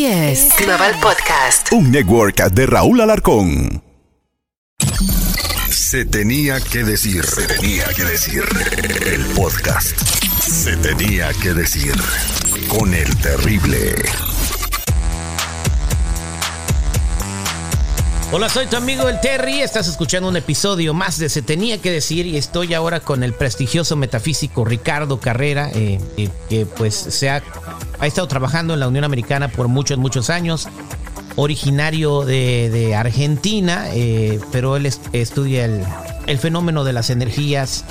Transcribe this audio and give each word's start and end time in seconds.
Así 0.00 0.06
es. 0.06 0.48
Global 0.56 0.94
Podcast. 1.02 1.72
Un 1.72 1.90
network 1.90 2.50
de 2.52 2.64
Raúl 2.64 3.02
Alarcón. 3.02 3.82
Se 5.68 6.06
tenía 6.06 6.58
que 6.58 6.84
decir. 6.84 7.22
Se 7.22 7.46
tenía 7.46 7.84
que 7.88 8.04
decir. 8.06 8.42
El 9.04 9.22
podcast. 9.36 9.94
Se 10.40 10.74
tenía 10.78 11.30
que 11.42 11.52
decir. 11.52 11.92
Con 12.68 12.94
el 12.94 13.14
terrible. 13.18 13.94
Hola, 18.32 18.48
soy 18.48 18.68
tu 18.68 18.76
amigo 18.76 19.08
el 19.08 19.20
Terry. 19.20 19.60
Estás 19.60 19.88
escuchando 19.88 20.28
un 20.28 20.36
episodio 20.36 20.94
más 20.94 21.18
de 21.18 21.28
Se 21.28 21.42
Tenía 21.42 21.82
que 21.82 21.90
Decir 21.90 22.26
y 22.26 22.36
estoy 22.36 22.74
ahora 22.74 23.00
con 23.00 23.24
el 23.24 23.34
prestigioso 23.34 23.96
metafísico 23.96 24.64
Ricardo 24.64 25.18
Carrera, 25.18 25.68
eh, 25.74 26.00
eh, 26.16 26.28
que 26.48 26.64
pues 26.64 26.94
se 26.94 27.28
ha, 27.28 27.42
ha, 27.98 28.06
estado 28.06 28.28
trabajando 28.28 28.74
en 28.74 28.80
la 28.80 28.88
Unión 28.88 29.04
Americana 29.04 29.48
por 29.48 29.68
muchos, 29.68 29.98
muchos 29.98 30.30
años. 30.30 30.68
Originario 31.36 32.24
de, 32.24 32.70
de 32.70 32.94
Argentina, 32.94 33.86
eh, 33.92 34.40
pero 34.50 34.76
él 34.76 34.84
es, 34.86 35.00
estudia 35.12 35.64
el, 35.64 35.84
el, 36.26 36.38
fenómeno 36.38 36.82
de 36.82 36.92
las 36.92 37.08
energías, 37.08 37.84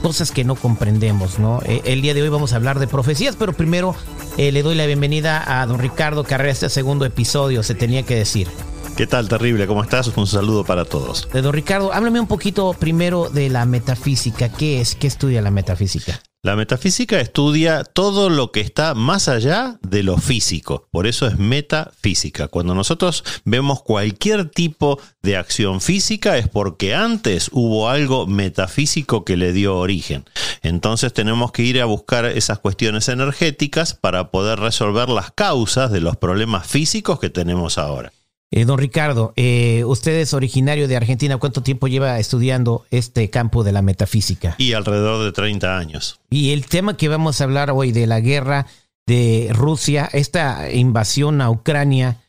cosas 0.00 0.30
que 0.30 0.44
no 0.44 0.54
comprendemos, 0.54 1.38
¿no? 1.38 1.60
el 1.66 2.02
día 2.02 2.14
de 2.14 2.22
hoy 2.22 2.28
vamos 2.28 2.52
a 2.52 2.56
hablar 2.56 2.78
de 2.78 2.86
profecías, 2.86 3.34
pero 3.36 3.52
primero 3.52 3.96
le 4.38 4.62
doy 4.62 4.76
la 4.76 4.86
bienvenida 4.86 5.60
a 5.60 5.66
don 5.66 5.80
Ricardo 5.80 6.22
Carrera, 6.22 6.52
este 6.52 6.70
segundo 6.70 7.04
episodio, 7.04 7.62
Se 7.62 7.74
Tenía 7.74 8.04
que 8.04 8.14
Decir. 8.14 8.48
¿Qué 8.96 9.08
tal, 9.08 9.28
terrible? 9.28 9.66
¿Cómo 9.66 9.82
estás? 9.82 10.06
Un 10.16 10.26
saludo 10.28 10.62
para 10.62 10.84
todos. 10.84 11.28
De 11.32 11.42
don 11.42 11.52
Ricardo, 11.52 11.92
háblame 11.92 12.20
un 12.20 12.28
poquito 12.28 12.72
primero 12.74 13.28
de 13.28 13.50
la 13.50 13.64
metafísica. 13.66 14.50
¿Qué 14.50 14.80
es? 14.80 14.94
¿Qué 14.94 15.08
estudia 15.08 15.42
la 15.42 15.50
metafísica? 15.50 16.22
La 16.44 16.56
metafísica 16.56 17.20
estudia 17.20 17.84
todo 17.84 18.28
lo 18.28 18.52
que 18.52 18.60
está 18.60 18.92
más 18.92 19.28
allá 19.28 19.78
de 19.80 20.02
lo 20.02 20.18
físico, 20.18 20.86
por 20.90 21.06
eso 21.06 21.26
es 21.26 21.38
metafísica. 21.38 22.48
Cuando 22.48 22.74
nosotros 22.74 23.24
vemos 23.46 23.82
cualquier 23.82 24.50
tipo 24.50 25.00
de 25.22 25.38
acción 25.38 25.80
física 25.80 26.36
es 26.36 26.46
porque 26.46 26.94
antes 26.94 27.48
hubo 27.50 27.88
algo 27.88 28.26
metafísico 28.26 29.24
que 29.24 29.38
le 29.38 29.54
dio 29.54 29.78
origen. 29.78 30.26
Entonces 30.60 31.14
tenemos 31.14 31.50
que 31.50 31.62
ir 31.62 31.80
a 31.80 31.86
buscar 31.86 32.26
esas 32.26 32.58
cuestiones 32.58 33.08
energéticas 33.08 33.94
para 33.94 34.30
poder 34.30 34.58
resolver 34.60 35.08
las 35.08 35.30
causas 35.30 35.90
de 35.92 36.02
los 36.02 36.18
problemas 36.18 36.66
físicos 36.66 37.18
que 37.20 37.30
tenemos 37.30 37.78
ahora. 37.78 38.12
Eh, 38.50 38.64
don 38.64 38.78
Ricardo, 38.78 39.32
eh, 39.34 39.82
usted 39.84 40.12
es 40.12 40.32
originario 40.32 40.86
de 40.86 40.96
Argentina. 40.96 41.38
¿Cuánto 41.38 41.62
tiempo 41.62 41.88
lleva 41.88 42.18
estudiando 42.20 42.84
este 42.90 43.28
campo 43.28 43.64
de 43.64 43.72
la 43.72 43.82
metafísica? 43.82 44.54
Y 44.58 44.74
alrededor 44.74 45.24
de 45.24 45.32
30 45.32 45.76
años. 45.76 46.20
Y 46.30 46.52
el 46.52 46.66
tema 46.66 46.96
que 46.96 47.08
vamos 47.08 47.40
a 47.40 47.44
hablar 47.44 47.70
hoy 47.72 47.90
de 47.90 48.06
la 48.06 48.20
guerra 48.20 48.66
de 49.06 49.50
Rusia, 49.52 50.08
esta 50.12 50.70
invasión 50.70 51.40
a 51.40 51.50
Ucrania, 51.50 52.22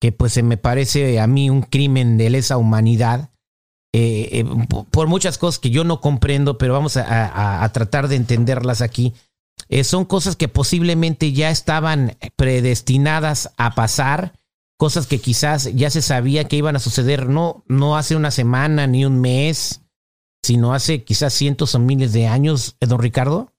que 0.00 0.10
pues 0.10 0.32
se 0.32 0.42
me 0.42 0.56
parece 0.56 1.20
a 1.20 1.26
mí 1.26 1.48
un 1.48 1.62
crimen 1.62 2.18
de 2.18 2.30
lesa 2.30 2.56
humanidad, 2.56 3.30
eh, 3.92 4.44
por 4.90 5.06
muchas 5.06 5.38
cosas 5.38 5.58
que 5.58 5.70
yo 5.70 5.84
no 5.84 6.00
comprendo, 6.00 6.58
pero 6.58 6.72
vamos 6.72 6.96
a, 6.96 7.04
a, 7.04 7.64
a 7.64 7.72
tratar 7.72 8.08
de 8.08 8.16
entenderlas 8.16 8.82
aquí. 8.82 9.14
son 9.84 10.04
cosas 10.04 10.36
que 10.36 10.48
posiblemente 10.48 11.32
ya 11.32 11.50
estaban 11.50 12.16
predestinadas 12.36 13.50
a 13.56 13.74
pasar 13.74 14.37
cosas 14.78 15.06
que 15.06 15.20
quizás 15.20 15.74
ya 15.74 15.90
se 15.90 16.00
sabía 16.00 16.44
que 16.44 16.56
iban 16.56 16.76
a 16.76 16.78
suceder, 16.78 17.28
no, 17.28 17.64
no 17.66 17.96
hace 17.96 18.16
una 18.16 18.30
semana 18.30 18.86
ni 18.86 19.04
un 19.04 19.20
mes, 19.20 19.82
sino 20.42 20.72
hace 20.72 21.04
quizás 21.04 21.34
cientos 21.34 21.74
o 21.74 21.80
miles 21.80 22.12
de 22.12 22.28
años, 22.28 22.76
don 22.80 23.00
Ricardo? 23.00 23.52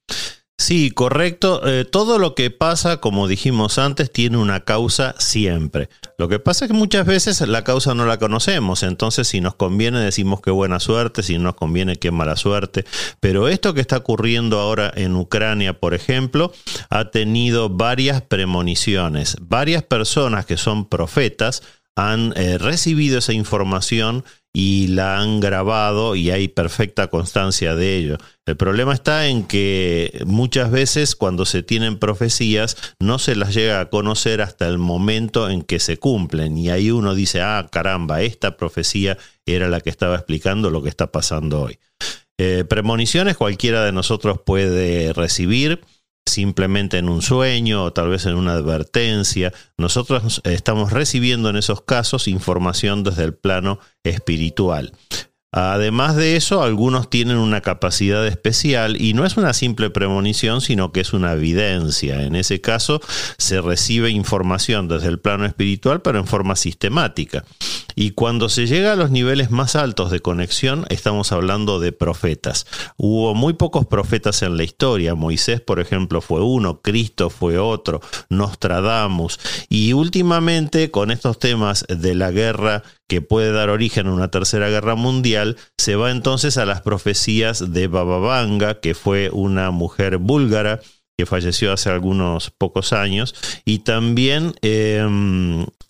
Sí, 0.60 0.92
correcto. 0.92 1.66
Eh, 1.66 1.86
todo 1.86 2.20
lo 2.20 2.36
que 2.36 2.52
pasa, 2.52 2.98
como 2.98 3.30
dijimos 3.30 3.80
antes, 3.80 4.12
tiene 4.12 4.36
una 4.36 4.66
causa 4.66 5.16
siempre. 5.18 5.88
Lo 6.18 6.28
que 6.28 6.38
pasa 6.38 6.66
es 6.66 6.72
que 6.72 6.78
muchas 6.78 7.06
veces 7.06 7.40
la 7.48 7.64
causa 7.64 7.96
no 7.96 8.06
la 8.06 8.20
conocemos, 8.20 8.84
entonces 8.84 9.30
si 9.30 9.40
nos 9.40 9.56
conviene 9.56 10.02
decimos 10.02 10.42
qué 10.42 10.52
buena 10.52 10.82
suerte, 10.82 11.24
si 11.24 11.38
nos 11.38 11.56
conviene 11.56 11.96
qué 11.96 12.12
mala 12.12 12.36
suerte. 12.36 12.84
Pero 13.22 13.48
esto 13.48 13.74
que 13.74 13.80
está 13.80 13.96
ocurriendo 13.96 14.60
ahora 14.60 14.92
en 14.94 15.16
Ucrania, 15.16 15.80
por 15.80 15.94
ejemplo, 15.94 16.52
ha 16.90 17.06
tenido 17.06 17.70
varias 17.70 18.22
premoniciones. 18.22 19.38
Varias 19.40 19.84
personas 19.84 20.46
que 20.46 20.58
son 20.58 20.90
profetas 20.90 21.64
han 21.96 22.34
eh, 22.36 22.58
recibido 22.58 23.20
esa 23.20 23.32
información 23.34 24.26
y 24.54 24.88
la 24.88 25.20
han 25.20 25.40
grabado 25.40 26.16
y 26.16 26.32
hay 26.32 26.48
perfecta 26.48 27.08
constancia 27.08 27.76
de 27.76 27.98
ello. 27.98 28.18
El 28.46 28.58
problema 28.58 28.94
está 28.94 29.28
en 29.28 29.46
que 29.46 30.24
muchas 30.26 30.72
veces 30.72 31.16
cuando 31.16 31.46
se 31.46 31.62
tienen 31.62 32.00
profecías 32.00 32.76
no 33.00 33.20
se 33.20 33.36
las 33.36 33.54
llega 33.54 33.80
a 33.80 33.90
conocer 33.90 34.42
hasta 34.42 34.68
el 34.68 34.80
momento 34.80 35.50
en 35.50 35.62
que 35.62 35.80
se 35.80 35.98
cumplen 35.98 36.58
y 36.58 36.70
ahí 36.70 36.90
uno 36.90 37.14
dice, 37.14 37.42
ah, 37.42 37.68
caramba, 37.72 38.22
esta 38.22 38.58
profecía 38.58 39.18
era 39.46 39.70
la 39.70 39.82
que 39.82 39.92
estaba 39.92 40.16
explicando 40.16 40.72
lo 40.72 40.82
que 40.82 40.90
está 40.90 41.12
pasando 41.12 41.62
hoy. 41.62 41.80
Eh, 42.40 42.64
premoniciones 42.64 43.38
cualquiera 43.38 43.84
de 43.84 43.92
nosotros 43.92 44.40
puede 44.44 45.14
recibir 45.14 45.82
simplemente 46.30 46.98
en 46.98 47.10
un 47.10 47.22
sueño 47.22 47.84
o 47.84 47.94
tal 47.94 48.10
vez 48.10 48.26
en 48.26 48.36
una 48.36 48.54
advertencia. 48.54 49.54
Nosotros 49.78 50.42
estamos 50.44 50.92
recibiendo 50.92 51.50
en 51.50 51.58
esos 51.58 51.82
casos 51.82 52.28
información 52.28 53.04
desde 53.04 53.24
el 53.24 53.34
plano 53.34 53.80
espiritual. 54.04 54.94
Además 55.52 56.16
de 56.16 56.36
eso, 56.36 56.62
algunos 56.62 57.10
tienen 57.10 57.38
una 57.38 57.62
capacidad 57.62 58.26
especial 58.28 59.02
y 59.02 59.14
no 59.14 59.26
es 59.26 59.36
una 59.36 59.54
simple 59.54 59.90
premonición, 59.90 60.62
sino 60.62 60.92
que 60.92 61.00
es 61.00 61.12
una 61.12 61.32
evidencia. 61.32 62.22
En 62.22 62.36
ese 62.36 62.62
caso, 62.62 63.02
se 63.38 63.60
recibe 63.60 64.12
información 64.12 64.88
desde 64.88 65.08
el 65.08 65.20
plano 65.20 65.46
espiritual, 65.46 66.04
pero 66.04 66.20
en 66.20 66.28
forma 66.28 66.56
sistemática. 66.56 67.44
Y 68.00 68.12
cuando 68.12 68.48
se 68.48 68.66
llega 68.66 68.94
a 68.94 68.96
los 68.96 69.12
niveles 69.12 69.52
más 69.52 69.76
altos 69.76 70.10
de 70.10 70.22
conexión, 70.22 70.86
estamos 70.88 71.34
hablando 71.34 71.82
de 71.82 71.92
profetas. 71.92 72.66
Hubo 72.96 73.36
muy 73.36 73.52
pocos 73.52 73.88
profetas 73.88 74.42
en 74.42 74.56
la 74.56 74.64
historia. 74.64 75.16
Moisés, 75.16 75.60
por 75.60 75.82
ejemplo, 75.82 76.22
fue 76.22 76.42
uno, 76.42 76.80
Cristo 76.82 77.30
fue 77.30 77.58
otro, 77.58 78.00
Nostradamus. 78.30 79.38
Y 79.68 79.92
últimamente, 79.92 80.92
con 80.92 81.12
estos 81.12 81.40
temas 81.40 81.86
de 81.90 82.16
la 82.16 82.32
guerra 82.32 82.84
que 83.10 83.22
puede 83.22 83.52
dar 83.52 83.68
origen 83.70 84.08
a 84.08 84.14
una 84.14 84.32
tercera 84.32 84.70
guerra 84.70 84.96
mundial, 84.96 85.58
se 85.78 85.98
va 85.98 86.12
entonces 86.12 86.56
a 86.56 86.64
las 86.64 86.80
profecías 86.80 87.74
de 87.74 87.88
Baba 87.88 88.20
Vanga, 88.20 88.80
que 88.80 88.94
fue 88.94 89.30
una 89.30 89.72
mujer 89.72 90.20
búlgara 90.20 90.80
que 91.18 91.26
falleció 91.26 91.74
hace 91.74 91.90
algunos 91.90 92.50
pocos 92.50 92.94
años, 92.94 93.36
y 93.66 93.80
también 93.80 94.54
eh, 94.62 95.06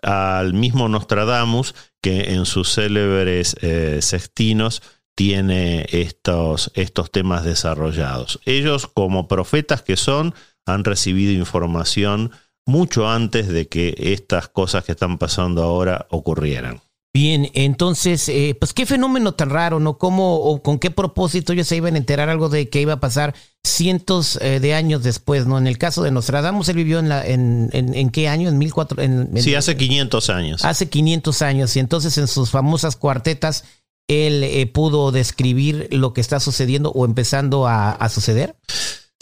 al 0.02 0.54
mismo 0.54 0.88
Nostradamus, 0.88 1.76
que 2.02 2.34
en 2.34 2.46
sus 2.46 2.74
célebres 2.74 3.56
eh, 3.62 4.00
sextinos 4.02 4.82
tiene 5.16 5.86
estos, 5.92 6.72
estos 6.76 7.12
temas 7.12 7.44
desarrollados. 7.44 8.40
Ellos, 8.46 8.88
como 8.88 9.28
profetas 9.28 9.82
que 9.82 9.98
son, 9.98 10.34
han 10.66 10.86
recibido 10.86 11.34
información 11.34 12.32
mucho 12.66 13.10
antes 13.10 13.48
de 13.48 13.68
que 13.68 13.96
estas 13.98 14.48
cosas 14.48 14.86
que 14.86 14.94
están 14.94 15.18
pasando 15.18 15.64
ahora 15.64 16.08
ocurrieran. 16.10 16.82
Bien, 17.12 17.50
entonces, 17.56 18.30
eh, 18.30 18.56
pues 18.60 18.72
qué 18.72 18.86
fenómeno 18.86 19.34
tan 19.34 19.50
raro, 19.50 19.80
¿no? 19.80 19.98
¿Cómo 19.98 20.36
o 20.36 20.62
con 20.62 20.78
qué 20.78 20.92
propósito 20.92 21.54
ellos 21.54 21.68
se 21.68 21.76
iban 21.76 21.96
a 21.96 21.98
enterar 21.98 22.30
algo 22.30 22.50
de 22.50 22.70
que 22.70 22.82
iba 22.82 22.94
a 22.94 23.00
pasar 23.00 23.34
cientos 23.64 24.38
eh, 24.42 24.60
de 24.60 24.76
años 24.76 25.02
después, 25.02 25.48
¿no? 25.48 25.58
En 25.58 25.66
el 25.66 25.80
caso 25.80 26.04
de 26.04 26.12
Nostradamus, 26.12 26.70
él 26.70 26.76
vivió 26.76 27.00
en, 27.00 27.10
la, 27.10 27.26
en, 27.26 27.72
en, 27.74 27.96
en 27.96 28.12
qué 28.12 28.28
año? 28.28 28.48
En 28.48 28.60
1400. 28.60 29.04
En, 29.04 29.36
en, 29.36 29.44
sí, 29.44 29.56
hace 29.56 29.76
500 29.76 30.30
años. 30.30 30.64
Hace 30.64 30.88
500 30.88 31.42
años, 31.42 31.76
y 31.76 31.80
entonces 31.80 32.16
en 32.20 32.28
sus 32.28 32.52
famosas 32.52 32.96
cuartetas, 32.96 33.64
él 34.08 34.44
eh, 34.44 34.68
pudo 34.68 35.12
describir 35.12 35.88
lo 35.92 36.14
que 36.14 36.22
está 36.22 36.40
sucediendo 36.40 36.92
o 36.92 37.06
empezando 37.06 37.68
a, 37.68 37.92
a 37.92 38.10
suceder. 38.10 38.56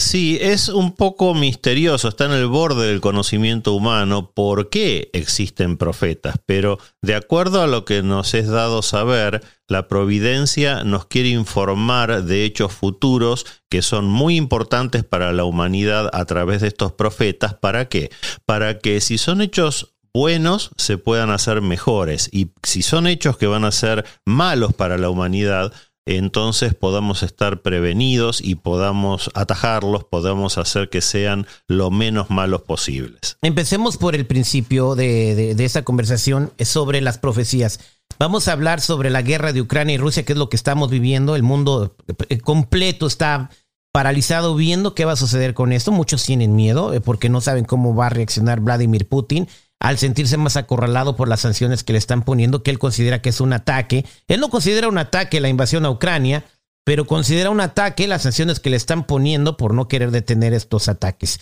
Sí, 0.08 0.38
es 0.40 0.70
un 0.70 0.96
poco 0.96 1.34
misterioso, 1.34 2.08
está 2.08 2.24
en 2.24 2.32
el 2.32 2.48
borde 2.48 2.88
del 2.88 3.02
conocimiento 3.02 3.74
humano 3.74 4.32
por 4.34 4.70
qué 4.70 5.10
existen 5.12 5.76
profetas, 5.76 6.38
pero 6.46 6.80
de 7.02 7.14
acuerdo 7.14 7.62
a 7.62 7.68
lo 7.68 7.84
que 7.84 8.04
nos 8.04 8.34
es 8.34 8.48
dado 8.48 8.82
saber, 8.84 9.44
la 9.68 9.90
providencia 9.90 10.86
nos 10.86 11.08
quiere 11.08 11.28
informar 11.28 12.24
de 12.24 12.46
hechos 12.46 12.72
futuros 12.72 13.46
que 13.70 13.82
son 13.82 14.06
muy 14.06 14.38
importantes 14.38 15.04
para 15.04 15.34
la 15.34 15.44
humanidad 15.44 16.10
a 16.14 16.24
través 16.24 16.62
de 16.62 16.70
estos 16.70 16.94
profetas. 16.94 17.56
¿Para 17.56 17.90
qué? 17.90 18.10
Para 18.46 18.80
que 18.80 19.02
si 19.02 19.18
son 19.18 19.42
hechos 19.42 19.94
buenos 20.14 20.72
se 20.78 20.98
puedan 20.98 21.32
hacer 21.32 21.62
mejores 21.62 22.30
y 22.32 22.54
si 22.64 22.82
son 22.82 23.08
hechos 23.08 23.38
que 23.38 23.48
van 23.48 23.66
a 23.66 23.74
ser 23.74 24.06
malos 24.26 24.74
para 24.74 24.98
la 24.98 25.10
humanidad, 25.10 25.74
entonces 26.08 26.74
podamos 26.74 27.22
estar 27.22 27.62
prevenidos 27.62 28.42
y 28.42 28.56
podamos 28.56 29.30
atajarlos, 29.34 30.06
podamos 30.06 30.58
hacer 30.58 30.90
que 30.90 31.02
sean 31.02 31.46
lo 31.68 31.92
menos 31.92 32.30
malos 32.30 32.62
posibles. 32.62 33.38
Empecemos 33.42 33.98
por 33.98 34.16
el 34.16 34.26
principio 34.26 34.96
de, 34.96 35.36
de, 35.36 35.56
de 35.56 35.66
esta 35.66 35.84
conversación 35.84 36.52
sobre 36.60 37.02
las 37.02 37.18
profecías. 37.18 37.80
Vamos 38.20 38.48
a 38.48 38.54
hablar 38.54 38.82
sobre 38.82 39.10
la 39.10 39.22
guerra 39.22 39.54
de 39.54 39.62
Ucrania 39.62 39.96
y 39.96 39.98
Rusia, 39.98 40.24
que 40.24 40.34
es 40.34 40.40
lo 40.40 40.50
que 40.50 40.56
estamos 40.56 40.90
viviendo. 40.90 41.36
El 41.36 41.44
mundo 41.44 41.96
eh, 42.30 42.40
completo 42.40 43.06
está 43.06 43.52
paralizado 43.92 44.56
viendo 44.56 44.96
qué 44.96 45.06
va 45.06 45.14
a 45.14 45.18
suceder 45.18 45.54
con 45.54 45.72
esto. 45.72 45.92
Muchos 45.92 46.24
tienen 46.24 46.56
miedo 46.56 46.94
eh, 46.94 47.02
porque 47.02 47.30
no 47.30 47.42
saben 47.42 47.66
cómo 47.66 47.96
va 47.96 48.08
a 48.08 48.10
reaccionar 48.10 48.60
Vladimir 48.60 49.08
Putin. 49.08 49.48
Al 49.80 49.98
sentirse 49.98 50.38
más 50.38 50.58
acorralado 50.58 51.16
por 51.16 51.28
las 51.28 51.42
sanciones 51.42 51.84
que 51.84 51.94
le 51.94 52.00
están 52.00 52.24
poniendo, 52.24 52.64
que 52.64 52.72
él 52.72 52.80
considera 52.80 53.22
que 53.22 53.30
es 53.30 53.42
un 53.42 53.54
ataque. 53.54 54.06
Él 54.28 54.40
no 54.40 54.50
considera 54.50 54.88
un 54.88 54.98
ataque 54.98 55.40
la 55.40 55.50
invasión 55.50 55.86
a 55.86 55.92
Ucrania, 55.92 56.46
pero 56.84 57.06
considera 57.06 57.50
un 57.50 57.62
ataque 57.62 58.08
las 58.08 58.24
sanciones 58.24 58.60
que 58.60 58.70
le 58.70 58.78
están 58.78 59.06
poniendo 59.06 59.58
por 59.58 59.74
no 59.74 59.88
querer 59.88 60.12
detener 60.12 60.54
estos 60.54 60.88
ataques. 60.88 61.40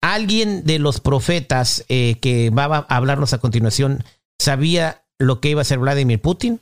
¿Alguien 0.00 0.64
de 0.64 0.78
los 0.78 1.00
profetas 1.00 1.84
eh, 1.88 2.16
que 2.20 2.50
va 2.50 2.86
a 2.88 2.96
hablarnos 2.96 3.32
a 3.34 3.38
continuación 3.38 4.04
sabía 4.38 5.04
lo 5.18 5.40
que 5.40 5.50
iba 5.50 5.60
a 5.60 5.62
hacer 5.62 5.78
Vladimir 5.78 6.20
Putin? 6.20 6.60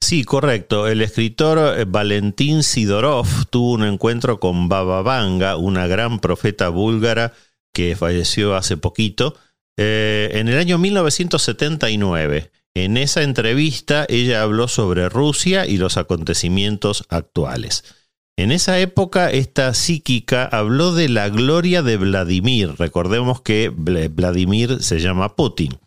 Sí, 0.00 0.24
correcto. 0.24 0.88
El 0.88 1.00
escritor 1.00 1.78
eh, 1.78 1.84
Valentín 1.86 2.64
Sidorov 2.64 3.26
tuvo 3.50 3.72
un 3.72 3.84
encuentro 3.84 4.40
con 4.40 4.68
Baba 4.68 5.02
Vanga, 5.02 5.56
una 5.56 5.86
gran 5.86 6.18
profeta 6.18 6.68
búlgara 6.68 7.32
que 7.72 7.96
falleció 7.96 8.56
hace 8.56 8.76
poquito, 8.76 9.36
eh, 9.76 10.30
en 10.34 10.48
el 10.48 10.58
año 10.58 10.78
1979. 10.78 12.50
En 12.74 12.96
esa 12.96 13.22
entrevista 13.22 14.06
ella 14.08 14.42
habló 14.42 14.66
sobre 14.68 15.08
Rusia 15.08 15.66
y 15.66 15.76
los 15.76 15.96
acontecimientos 15.96 17.04
actuales. 17.08 17.84
En 18.36 18.50
esa 18.50 18.78
época 18.78 19.30
esta 19.30 19.74
psíquica 19.74 20.44
habló 20.44 20.94
de 20.94 21.08
la 21.08 21.28
gloria 21.28 21.82
de 21.82 21.98
Vladimir. 21.98 22.74
Recordemos 22.78 23.42
que 23.42 23.68
Vladimir 23.68 24.82
se 24.82 25.00
llama 25.00 25.36
Putin 25.36 25.78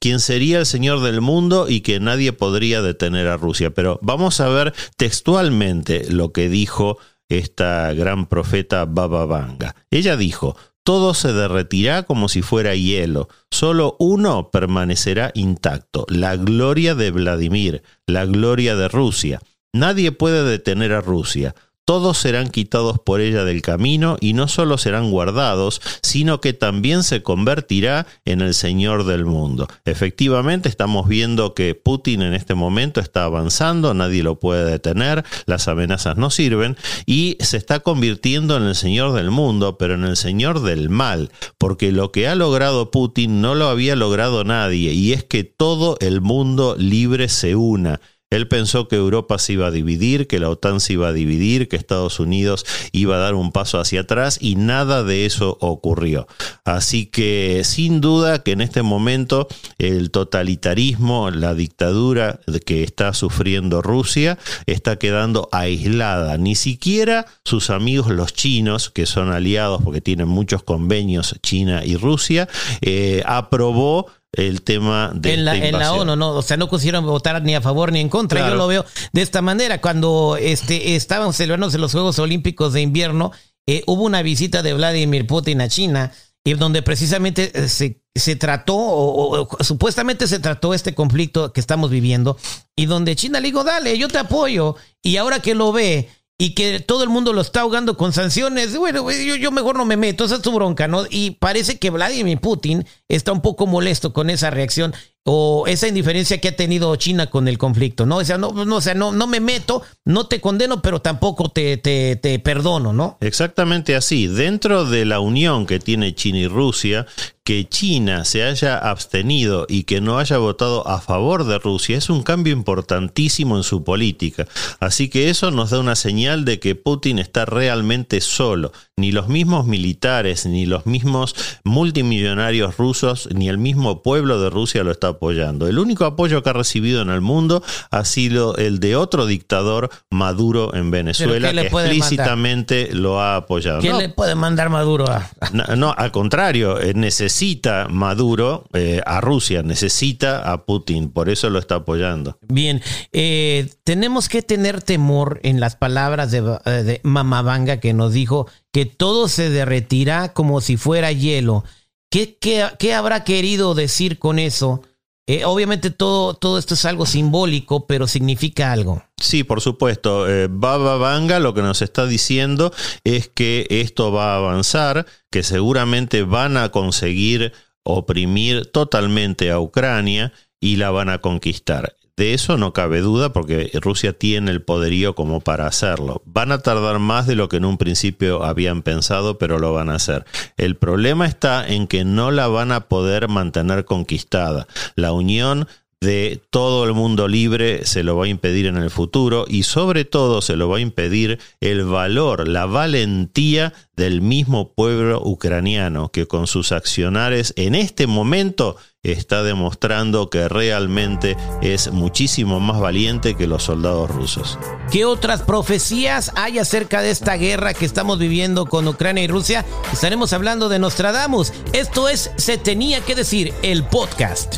quien 0.00 0.20
sería 0.20 0.58
el 0.58 0.66
señor 0.66 1.00
del 1.00 1.20
mundo 1.20 1.68
y 1.68 1.82
que 1.82 2.00
nadie 2.00 2.32
podría 2.32 2.82
detener 2.82 3.28
a 3.28 3.36
Rusia. 3.36 3.70
Pero 3.70 3.98
vamos 4.02 4.40
a 4.40 4.48
ver 4.48 4.74
textualmente 4.96 6.10
lo 6.10 6.32
que 6.32 6.48
dijo 6.48 6.98
esta 7.28 7.92
gran 7.92 8.26
profeta 8.26 8.86
Baba 8.86 9.26
Vanga. 9.26 9.76
Ella 9.90 10.16
dijo, 10.16 10.56
todo 10.84 11.14
se 11.14 11.32
derretirá 11.32 12.02
como 12.04 12.28
si 12.28 12.42
fuera 12.42 12.74
hielo, 12.74 13.28
solo 13.50 13.96
uno 13.98 14.50
permanecerá 14.50 15.30
intacto, 15.34 16.06
la 16.08 16.36
gloria 16.36 16.94
de 16.94 17.10
Vladimir, 17.10 17.82
la 18.06 18.24
gloria 18.24 18.76
de 18.76 18.88
Rusia. 18.88 19.40
Nadie 19.72 20.12
puede 20.12 20.44
detener 20.44 20.92
a 20.92 21.00
Rusia 21.00 21.54
todos 21.84 22.18
serán 22.18 22.50
quitados 22.50 22.98
por 23.00 23.20
ella 23.20 23.44
del 23.44 23.62
camino 23.62 24.16
y 24.20 24.32
no 24.32 24.48
solo 24.48 24.78
serán 24.78 25.10
guardados, 25.10 25.80
sino 26.02 26.40
que 26.40 26.52
también 26.52 27.02
se 27.02 27.22
convertirá 27.22 28.06
en 28.24 28.40
el 28.40 28.54
Señor 28.54 29.04
del 29.04 29.24
mundo. 29.24 29.66
Efectivamente, 29.84 30.68
estamos 30.68 31.08
viendo 31.08 31.54
que 31.54 31.74
Putin 31.74 32.22
en 32.22 32.34
este 32.34 32.54
momento 32.54 33.00
está 33.00 33.24
avanzando, 33.24 33.92
nadie 33.94 34.22
lo 34.22 34.38
puede 34.38 34.70
detener, 34.70 35.24
las 35.46 35.68
amenazas 35.68 36.16
no 36.16 36.30
sirven 36.30 36.76
y 37.06 37.36
se 37.40 37.56
está 37.56 37.80
convirtiendo 37.80 38.56
en 38.56 38.64
el 38.64 38.74
Señor 38.74 39.12
del 39.12 39.30
mundo, 39.30 39.76
pero 39.78 39.94
en 39.94 40.04
el 40.04 40.16
Señor 40.16 40.62
del 40.62 40.90
mal, 40.90 41.30
porque 41.58 41.92
lo 41.92 42.12
que 42.12 42.28
ha 42.28 42.34
logrado 42.34 42.90
Putin 42.90 43.40
no 43.40 43.54
lo 43.54 43.68
había 43.68 43.96
logrado 43.96 44.44
nadie 44.44 44.92
y 44.92 45.12
es 45.12 45.24
que 45.24 45.44
todo 45.44 45.96
el 46.00 46.20
mundo 46.20 46.76
libre 46.78 47.28
se 47.28 47.56
una 47.56 48.00
él 48.30 48.46
pensó 48.46 48.86
que 48.86 48.96
Europa 48.96 49.38
se 49.38 49.54
iba 49.54 49.66
a 49.66 49.70
dividir, 49.72 50.28
que 50.28 50.38
la 50.38 50.48
OTAN 50.48 50.80
se 50.80 50.92
iba 50.92 51.08
a 51.08 51.12
dividir, 51.12 51.68
que 51.68 51.76
Estados 51.76 52.20
Unidos 52.20 52.64
iba 52.92 53.16
a 53.16 53.18
dar 53.18 53.34
un 53.34 53.50
paso 53.50 53.80
hacia 53.80 54.02
atrás 54.02 54.38
y 54.40 54.54
nada 54.54 55.02
de 55.02 55.26
eso 55.26 55.58
ocurrió. 55.60 56.28
Así 56.64 57.06
que 57.06 57.62
sin 57.64 58.00
duda 58.00 58.42
que 58.42 58.52
en 58.52 58.60
este 58.60 58.82
momento 58.82 59.48
el 59.78 60.12
totalitarismo, 60.12 61.30
la 61.30 61.54
dictadura 61.54 62.40
que 62.64 62.84
está 62.84 63.12
sufriendo 63.14 63.82
Rusia 63.82 64.38
está 64.66 64.96
quedando 64.96 65.48
aislada. 65.50 66.38
Ni 66.38 66.54
siquiera 66.54 67.26
sus 67.44 67.70
amigos 67.70 68.10
los 68.10 68.32
chinos, 68.32 68.90
que 68.90 69.06
son 69.06 69.32
aliados 69.32 69.82
porque 69.82 70.00
tienen 70.00 70.28
muchos 70.28 70.62
convenios 70.62 71.34
China 71.42 71.84
y 71.84 71.96
Rusia, 71.96 72.48
eh, 72.80 73.22
aprobó 73.26 74.06
el 74.32 74.62
tema 74.62 75.12
de 75.14 75.34
en 75.34 75.44
la, 75.44 75.56
en 75.56 75.78
la 75.78 75.92
ONU, 75.92 76.14
no, 76.14 76.30
o 76.30 76.42
sea, 76.42 76.56
no 76.56 76.70
quisieron 76.70 77.04
votar 77.04 77.42
ni 77.42 77.54
a 77.54 77.60
favor 77.60 77.92
ni 77.92 78.00
en 78.00 78.08
contra. 78.08 78.48
Yo 78.48 78.54
lo 78.54 78.66
veo 78.68 78.84
de 79.12 79.22
esta 79.22 79.42
manera. 79.42 79.80
Cuando 79.80 80.36
este, 80.38 80.94
estaban 80.94 81.32
celebrándose 81.32 81.78
los 81.78 81.92
Juegos 81.92 82.18
Olímpicos 82.18 82.72
de 82.72 82.80
Invierno, 82.80 83.32
eh, 83.66 83.82
hubo 83.86 84.04
una 84.04 84.22
visita 84.22 84.62
de 84.62 84.74
Vladimir 84.74 85.26
Putin 85.26 85.60
a 85.60 85.68
China, 85.68 86.12
y 86.44 86.54
donde 86.54 86.82
precisamente 86.82 87.50
eh, 87.54 87.68
se, 87.68 88.02
se 88.14 88.36
trató, 88.36 88.76
o, 88.76 89.48
supuestamente 89.60 90.26
se 90.26 90.38
trató 90.38 90.74
este 90.74 90.94
conflicto 90.94 91.52
que 91.52 91.60
estamos 91.60 91.90
viviendo, 91.90 92.38
y 92.76 92.86
donde 92.86 93.16
China 93.16 93.40
le 93.40 93.48
dijo, 93.48 93.64
dale, 93.64 93.98
yo 93.98 94.08
te 94.08 94.18
apoyo, 94.18 94.76
y 95.02 95.16
ahora 95.16 95.40
que 95.40 95.54
lo 95.54 95.72
ve, 95.72 96.08
y 96.38 96.54
que 96.54 96.80
todo 96.80 97.02
el 97.02 97.10
mundo 97.10 97.32
lo 97.32 97.42
está 97.42 97.60
ahogando 97.60 97.96
con 97.96 98.12
sanciones, 98.12 98.74
bueno, 98.76 99.10
yo, 99.10 99.36
yo 99.36 99.50
mejor 99.50 99.76
no 99.76 99.84
me 99.84 99.98
meto, 99.98 100.24
esa 100.24 100.36
es 100.36 100.42
tu 100.42 100.52
bronca, 100.52 100.88
¿no? 100.88 101.04
Y 101.10 101.32
parece 101.32 101.78
que 101.78 101.90
Vladimir 101.90 102.40
Putin 102.40 102.86
está 103.10 103.32
un 103.32 103.42
poco 103.42 103.66
molesto 103.66 104.12
con 104.12 104.30
esa 104.30 104.50
reacción 104.50 104.94
o 105.24 105.66
esa 105.66 105.86
indiferencia 105.86 106.40
que 106.40 106.48
ha 106.48 106.56
tenido 106.56 106.96
China 106.96 107.28
con 107.28 107.46
el 107.46 107.58
conflicto, 107.58 108.06
¿no? 108.06 108.16
O 108.16 108.24
sea, 108.24 108.38
no, 108.38 108.52
no, 108.52 108.80
sea, 108.80 108.94
no, 108.94 109.12
no 109.12 109.26
me 109.26 109.40
meto, 109.40 109.82
no 110.06 110.26
te 110.26 110.40
condeno, 110.40 110.80
pero 110.80 111.02
tampoco 111.02 111.50
te, 111.50 111.76
te, 111.76 112.16
te, 112.16 112.38
perdono, 112.38 112.94
¿no? 112.94 113.18
Exactamente 113.20 113.96
así. 113.96 114.28
Dentro 114.28 114.86
de 114.86 115.04
la 115.04 115.20
unión 115.20 115.66
que 115.66 115.78
tiene 115.78 116.14
China 116.14 116.38
y 116.38 116.46
Rusia, 116.46 117.06
que 117.44 117.68
China 117.68 118.24
se 118.24 118.44
haya 118.44 118.78
abstenido 118.78 119.66
y 119.68 119.82
que 119.82 120.00
no 120.00 120.18
haya 120.18 120.38
votado 120.38 120.86
a 120.86 121.00
favor 121.00 121.44
de 121.44 121.58
Rusia 121.58 121.98
es 121.98 122.08
un 122.08 122.22
cambio 122.22 122.52
importantísimo 122.52 123.56
en 123.56 123.62
su 123.62 123.82
política. 123.82 124.46
Así 124.78 125.08
que 125.08 125.30
eso 125.30 125.50
nos 125.50 125.70
da 125.70 125.80
una 125.80 125.96
señal 125.96 126.44
de 126.44 126.60
que 126.60 126.76
Putin 126.76 127.18
está 127.18 127.46
realmente 127.46 128.20
solo. 128.20 128.72
Ni 128.96 129.10
los 129.10 129.28
mismos 129.28 129.66
militares, 129.66 130.46
ni 130.46 130.64
los 130.64 130.86
mismos 130.86 131.34
multimillonarios 131.64 132.76
rusos, 132.76 132.99
ni 133.34 133.48
el 133.48 133.58
mismo 133.58 134.02
pueblo 134.02 134.40
de 134.40 134.50
Rusia 134.50 134.84
lo 134.84 134.90
está 134.90 135.08
apoyando. 135.08 135.66
El 135.66 135.78
único 135.78 136.04
apoyo 136.04 136.42
que 136.42 136.50
ha 136.50 136.52
recibido 136.52 137.02
en 137.02 137.10
el 137.10 137.20
mundo 137.20 137.62
ha 137.90 138.04
sido 138.04 138.56
el 138.56 138.80
de 138.80 138.96
otro 138.96 139.26
dictador, 139.26 139.90
Maduro, 140.10 140.74
en 140.74 140.90
Venezuela, 140.90 141.52
que 141.52 141.60
explícitamente 141.60 142.90
lo 142.92 143.20
ha 143.20 143.36
apoyado. 143.36 143.80
¿Quién 143.80 143.98
le 143.98 144.08
puede 144.08 144.34
mandar 144.34 144.70
Maduro 144.70 145.06
a.? 145.10 145.30
No, 145.76 145.94
al 145.96 146.12
contrario, 146.12 146.80
eh, 146.80 146.94
necesita 146.94 147.88
Maduro 147.88 148.64
eh, 148.72 149.00
a 149.04 149.20
Rusia, 149.20 149.62
necesita 149.62 150.52
a 150.52 150.64
Putin, 150.64 151.10
por 151.10 151.28
eso 151.28 151.50
lo 151.50 151.58
está 151.58 151.76
apoyando. 151.76 152.38
Bien, 152.48 152.82
eh, 153.12 153.70
tenemos 153.84 154.28
que 154.28 154.42
tener 154.42 154.82
temor 154.82 155.40
en 155.42 155.60
las 155.60 155.76
palabras 155.76 156.30
de, 156.30 156.40
de 156.40 157.00
Mamabanga 157.02 157.78
que 157.78 157.92
nos 157.92 158.12
dijo 158.12 158.46
que 158.72 158.86
todo 158.86 159.28
se 159.28 159.50
derretirá 159.50 160.32
como 160.32 160.60
si 160.60 160.76
fuera 160.76 161.12
hielo. 161.12 161.64
¿Qué, 162.10 162.36
qué, 162.40 162.66
qué 162.78 162.94
habrá 162.94 163.24
querido 163.24 163.74
decir 163.74 164.18
con 164.18 164.38
eso? 164.38 164.82
Eh, 165.28 165.44
obviamente 165.44 165.90
todo, 165.90 166.34
todo 166.34 166.58
esto 166.58 166.74
es 166.74 166.84
algo 166.84 167.06
simbólico, 167.06 167.86
pero 167.86 168.08
significa 168.08 168.72
algo. 168.72 169.04
Sí, 169.16 169.44
por 169.44 169.60
supuesto. 169.60 170.28
Eh, 170.28 170.48
Baba 170.50 170.96
Vanga 170.96 171.38
lo 171.38 171.54
que 171.54 171.62
nos 171.62 171.82
está 171.82 172.06
diciendo 172.06 172.72
es 173.04 173.28
que 173.28 173.64
esto 173.70 174.10
va 174.10 174.32
a 174.32 174.38
avanzar, 174.38 175.06
que 175.30 175.44
seguramente 175.44 176.24
van 176.24 176.56
a 176.56 176.70
conseguir 176.70 177.52
oprimir 177.84 178.66
totalmente 178.72 179.52
a 179.52 179.60
Ucrania 179.60 180.32
y 180.58 180.76
la 180.76 180.90
van 180.90 181.10
a 181.10 181.20
conquistar. 181.20 181.94
De 182.20 182.34
eso 182.34 182.58
no 182.58 182.74
cabe 182.74 183.00
duda 183.00 183.32
porque 183.32 183.70
Rusia 183.80 184.12
tiene 184.12 184.50
el 184.50 184.60
poderío 184.60 185.14
como 185.14 185.40
para 185.40 185.66
hacerlo. 185.66 186.20
Van 186.26 186.52
a 186.52 186.58
tardar 186.58 186.98
más 186.98 187.26
de 187.26 187.34
lo 187.34 187.48
que 187.48 187.56
en 187.56 187.64
un 187.64 187.78
principio 187.78 188.44
habían 188.44 188.82
pensado, 188.82 189.38
pero 189.38 189.58
lo 189.58 189.72
van 189.72 189.88
a 189.88 189.94
hacer. 189.94 190.26
El 190.58 190.76
problema 190.76 191.24
está 191.24 191.66
en 191.66 191.86
que 191.86 192.04
no 192.04 192.30
la 192.30 192.46
van 192.46 192.72
a 192.72 192.88
poder 192.88 193.28
mantener 193.28 193.86
conquistada. 193.86 194.66
La 194.96 195.12
Unión 195.12 195.66
de 196.00 196.42
todo 196.48 196.84
el 196.84 196.94
mundo 196.94 197.28
libre 197.28 197.84
se 197.84 198.02
lo 198.02 198.16
va 198.16 198.24
a 198.24 198.28
impedir 198.28 198.64
en 198.64 198.78
el 198.78 198.88
futuro 198.88 199.44
y 199.46 199.64
sobre 199.64 200.06
todo 200.06 200.40
se 200.40 200.56
lo 200.56 200.66
va 200.70 200.78
a 200.78 200.80
impedir 200.80 201.38
el 201.60 201.84
valor, 201.84 202.48
la 202.48 202.64
valentía 202.64 203.74
del 203.96 204.22
mismo 204.22 204.72
pueblo 204.72 205.20
ucraniano 205.22 206.08
que 206.08 206.26
con 206.26 206.46
sus 206.46 206.72
accionares 206.72 207.52
en 207.56 207.74
este 207.74 208.06
momento 208.06 208.78
está 209.02 209.42
demostrando 209.42 210.30
que 210.30 210.48
realmente 210.48 211.36
es 211.60 211.92
muchísimo 211.92 212.60
más 212.60 212.80
valiente 212.80 213.34
que 213.34 213.46
los 213.46 213.64
soldados 213.64 214.10
rusos. 214.10 214.58
¿Qué 214.90 215.04
otras 215.04 215.42
profecías 215.42 216.32
hay 216.34 216.58
acerca 216.58 217.02
de 217.02 217.10
esta 217.10 217.34
guerra 217.36 217.74
que 217.74 217.84
estamos 217.84 218.18
viviendo 218.18 218.64
con 218.64 218.88
Ucrania 218.88 219.24
y 219.24 219.28
Rusia? 219.28 219.66
Estaremos 219.92 220.32
hablando 220.32 220.70
de 220.70 220.78
Nostradamus. 220.78 221.52
Esto 221.74 222.08
es 222.08 222.30
Se 222.36 222.56
tenía 222.56 223.02
que 223.02 223.14
decir, 223.14 223.52
el 223.62 223.84
podcast. 223.84 224.56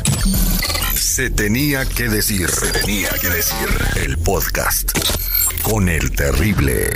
Se 1.03 1.29
tenía 1.29 1.85
que 1.85 2.07
decir, 2.07 2.49
se 2.49 2.71
tenía 2.71 3.09
que 3.19 3.29
decir, 3.29 3.67
el 3.97 4.17
podcast 4.19 4.97
con 5.61 5.89
el 5.89 6.09
terrible. 6.11 6.91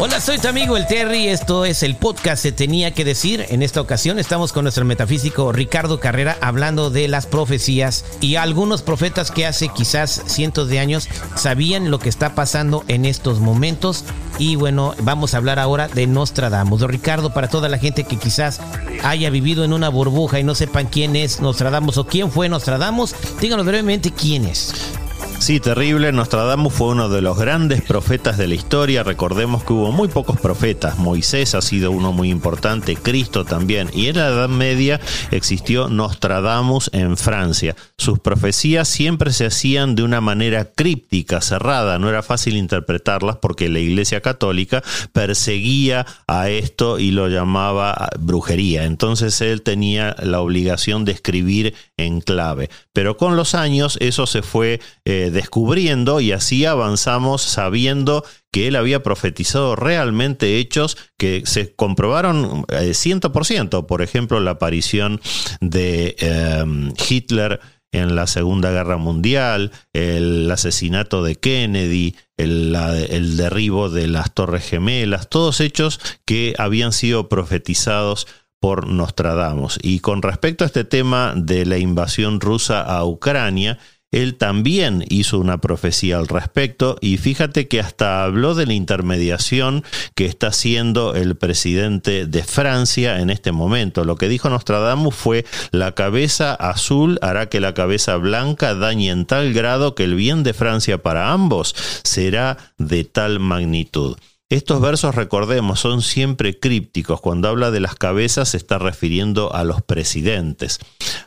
Hola, 0.00 0.20
soy 0.20 0.38
tu 0.38 0.46
amigo 0.46 0.76
el 0.76 0.86
Terry. 0.86 1.26
Esto 1.26 1.64
es 1.64 1.82
el 1.82 1.96
podcast 1.96 2.40
Se 2.40 2.52
Tenía 2.52 2.92
que 2.94 3.04
Decir. 3.04 3.46
En 3.48 3.64
esta 3.64 3.80
ocasión 3.80 4.20
estamos 4.20 4.52
con 4.52 4.62
nuestro 4.62 4.84
metafísico 4.84 5.50
Ricardo 5.50 5.98
Carrera 5.98 6.38
hablando 6.40 6.90
de 6.90 7.08
las 7.08 7.26
profecías 7.26 8.04
y 8.20 8.36
algunos 8.36 8.82
profetas 8.82 9.32
que 9.32 9.44
hace 9.44 9.70
quizás 9.70 10.22
cientos 10.26 10.68
de 10.68 10.78
años 10.78 11.08
sabían 11.34 11.90
lo 11.90 11.98
que 11.98 12.10
está 12.10 12.36
pasando 12.36 12.84
en 12.86 13.06
estos 13.06 13.40
momentos. 13.40 14.04
Y 14.38 14.54
bueno, 14.54 14.94
vamos 15.00 15.34
a 15.34 15.38
hablar 15.38 15.58
ahora 15.58 15.88
de 15.88 16.06
Nostradamus. 16.06 16.82
Ricardo, 16.82 17.34
para 17.34 17.48
toda 17.48 17.68
la 17.68 17.78
gente 17.78 18.04
que 18.04 18.18
quizás 18.18 18.60
haya 19.02 19.30
vivido 19.30 19.64
en 19.64 19.72
una 19.72 19.88
burbuja 19.88 20.38
y 20.38 20.44
no 20.44 20.54
sepan 20.54 20.86
quién 20.86 21.16
es 21.16 21.40
Nostradamus 21.40 21.98
o 21.98 22.06
quién 22.06 22.30
fue 22.30 22.48
Nostradamus, 22.48 23.16
díganos 23.40 23.66
brevemente 23.66 24.12
quién 24.12 24.44
es. 24.44 24.97
Sí, 25.38 25.60
terrible. 25.60 26.12
Nostradamus 26.12 26.74
fue 26.74 26.88
uno 26.88 27.08
de 27.08 27.22
los 27.22 27.38
grandes 27.38 27.80
profetas 27.80 28.36
de 28.36 28.48
la 28.48 28.56
historia. 28.56 29.04
Recordemos 29.04 29.62
que 29.64 29.72
hubo 29.72 29.92
muy 29.92 30.08
pocos 30.08 30.38
profetas. 30.38 30.98
Moisés 30.98 31.54
ha 31.54 31.62
sido 31.62 31.92
uno 31.92 32.12
muy 32.12 32.28
importante, 32.28 32.96
Cristo 32.96 33.44
también. 33.44 33.88
Y 33.94 34.08
en 34.08 34.16
la 34.16 34.28
Edad 34.28 34.48
Media 34.48 35.00
existió 35.30 35.88
Nostradamus 35.88 36.90
en 36.92 37.16
Francia. 37.16 37.76
Sus 37.96 38.18
profecías 38.18 38.88
siempre 38.88 39.32
se 39.32 39.46
hacían 39.46 39.94
de 39.94 40.02
una 40.02 40.20
manera 40.20 40.66
críptica, 40.66 41.40
cerrada. 41.40 41.98
No 41.98 42.10
era 42.10 42.22
fácil 42.22 42.56
interpretarlas 42.56 43.36
porque 43.36 43.68
la 43.68 43.78
Iglesia 43.78 44.20
Católica 44.20 44.82
perseguía 45.12 46.04
a 46.26 46.50
esto 46.50 46.98
y 46.98 47.12
lo 47.12 47.28
llamaba 47.28 48.10
brujería. 48.18 48.84
Entonces 48.84 49.40
él 49.40 49.62
tenía 49.62 50.16
la 50.20 50.40
obligación 50.40 51.04
de 51.04 51.12
escribir 51.12 51.74
en 51.96 52.20
clave. 52.20 52.68
Pero 52.92 53.16
con 53.16 53.36
los 53.36 53.54
años 53.54 53.96
eso 54.00 54.26
se 54.26 54.42
fue 54.42 54.80
eh, 55.04 55.27
descubriendo 55.30 56.20
y 56.20 56.32
así 56.32 56.64
avanzamos 56.64 57.42
sabiendo 57.42 58.24
que 58.52 58.68
él 58.68 58.76
había 58.76 59.02
profetizado 59.02 59.76
realmente 59.76 60.58
hechos 60.58 60.96
que 61.16 61.42
se 61.44 61.74
comprobaron 61.74 62.64
100%. 62.66 63.78
Eh, 63.78 63.82
Por 63.82 64.02
ejemplo, 64.02 64.40
la 64.40 64.52
aparición 64.52 65.20
de 65.60 66.16
em, 66.18 66.92
Hitler 67.08 67.60
en 67.92 68.14
la 68.16 68.26
Segunda 68.26 68.70
Guerra 68.70 68.98
Mundial, 68.98 69.72
el 69.92 70.50
asesinato 70.50 71.22
de 71.22 71.36
Kennedy, 71.36 72.16
el, 72.36 72.76
el, 73.08 73.36
derribo 73.36 73.88
de 73.88 74.08
las 74.08 74.34
Torres 74.34 74.68
Gemelas, 74.68 75.28
todos 75.28 75.60
hechos 75.60 75.98
que 76.26 76.54
habían 76.58 76.92
sido 76.92 77.28
profetizados 77.28 78.26
por 78.60 78.88
Nostradamus. 78.88 79.78
Y 79.82 80.00
con 80.00 80.22
respecto 80.22 80.64
a 80.64 80.66
este 80.66 80.84
tema 80.84 81.32
de 81.36 81.64
la 81.64 81.78
invasión 81.78 82.40
rusa 82.40 82.82
a 82.82 83.04
Ucrania, 83.04 83.78
él 84.10 84.36
también 84.36 85.04
hizo 85.08 85.38
una 85.38 85.58
profecía 85.58 86.16
al 86.16 86.28
respecto 86.28 86.96
y 87.00 87.18
fíjate 87.18 87.68
que 87.68 87.80
hasta 87.80 88.24
habló 88.24 88.54
de 88.54 88.66
la 88.66 88.72
intermediación 88.72 89.84
que 90.14 90.24
está 90.24 90.48
haciendo 90.48 91.14
el 91.14 91.36
presidente 91.36 92.26
de 92.26 92.42
Francia 92.42 93.20
en 93.20 93.28
este 93.28 93.52
momento. 93.52 94.04
Lo 94.04 94.16
que 94.16 94.28
dijo 94.28 94.48
Nostradamus 94.48 95.14
fue 95.14 95.44
la 95.72 95.92
cabeza 95.92 96.54
azul 96.54 97.18
hará 97.20 97.48
que 97.48 97.60
la 97.60 97.74
cabeza 97.74 98.16
blanca 98.16 98.74
dañe 98.74 99.10
en 99.10 99.26
tal 99.26 99.52
grado 99.52 99.94
que 99.94 100.04
el 100.04 100.14
bien 100.14 100.42
de 100.42 100.54
Francia 100.54 101.02
para 101.02 101.32
ambos 101.32 101.74
será 102.02 102.56
de 102.78 103.04
tal 103.04 103.40
magnitud. 103.40 104.16
Estos 104.50 104.80
versos, 104.80 105.14
recordemos, 105.14 105.80
son 105.80 106.00
siempre 106.00 106.58
crípticos. 106.58 107.20
Cuando 107.20 107.48
habla 107.48 107.70
de 107.70 107.80
las 107.80 107.94
cabezas 107.94 108.50
se 108.50 108.56
está 108.56 108.78
refiriendo 108.78 109.54
a 109.54 109.62
los 109.62 109.82
presidentes. 109.82 110.78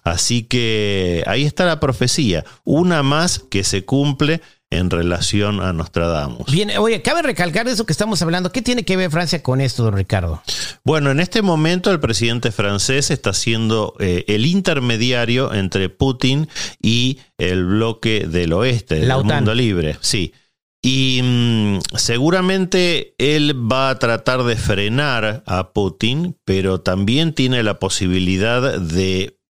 Así 0.03 0.43
que 0.43 1.23
ahí 1.27 1.45
está 1.45 1.65
la 1.65 1.79
profecía, 1.79 2.43
una 2.63 3.03
más 3.03 3.37
que 3.37 3.63
se 3.63 3.85
cumple 3.85 4.41
en 4.71 4.89
relación 4.89 5.61
a 5.61 5.71
Nostradamus. 5.71 6.49
Bien, 6.51 6.71
oye, 6.79 7.01
cabe 7.03 7.21
recalcar 7.21 7.67
eso 7.67 7.85
que 7.85 7.91
estamos 7.91 8.21
hablando. 8.23 8.51
¿Qué 8.51 8.63
tiene 8.63 8.85
que 8.85 8.97
ver 8.97 9.11
Francia 9.11 9.43
con 9.43 9.61
esto, 9.61 9.83
don 9.83 9.95
Ricardo? 9.95 10.41
Bueno, 10.83 11.11
en 11.11 11.19
este 11.19 11.43
momento 11.43 11.91
el 11.91 11.99
presidente 11.99 12.51
francés 12.51 13.11
está 13.11 13.33
siendo 13.33 13.93
eh, 13.99 14.23
el 14.29 14.47
intermediario 14.47 15.53
entre 15.53 15.89
Putin 15.89 16.47
y 16.81 17.19
el 17.37 17.65
bloque 17.65 18.25
del 18.27 18.53
oeste, 18.53 18.95
del 18.95 19.13
mundo 19.23 19.53
libre. 19.53 19.97
Sí. 19.99 20.33
Y 20.81 21.21
mm, 21.23 21.79
seguramente 21.95 23.13
él 23.19 23.55
va 23.71 23.89
a 23.89 23.99
tratar 23.99 24.43
de 24.43 24.55
frenar 24.55 25.43
a 25.45 25.73
Putin, 25.73 26.37
pero 26.43 26.81
también 26.81 27.33
tiene 27.33 27.61
la 27.61 27.77
posibilidad 27.77 28.79
de 28.79 29.40